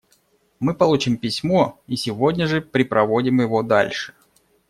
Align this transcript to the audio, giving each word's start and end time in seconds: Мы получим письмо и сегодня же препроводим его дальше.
Мы 0.59 0.73
получим 0.73 1.15
письмо 1.15 1.79
и 1.85 1.95
сегодня 1.95 2.47
же 2.47 2.59
препроводим 2.59 3.39
его 3.39 3.61
дальше. 3.61 4.15